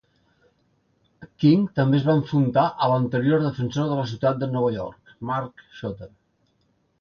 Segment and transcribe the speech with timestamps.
[1.43, 5.65] King també es va enfrontar a l'anterior defensor de la ciutat de Nova York, Mark
[5.83, 6.11] J.